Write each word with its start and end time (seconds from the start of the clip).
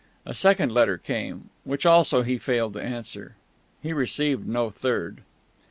A 0.25 0.33
second 0.33 0.71
letter 0.71 0.97
came, 0.97 1.51
which 1.63 1.85
also 1.85 2.23
he 2.23 2.39
failed 2.39 2.73
to 2.73 2.81
answer. 2.81 3.35
He 3.83 3.93
received 3.93 4.47
no 4.47 4.71
third. 4.71 5.21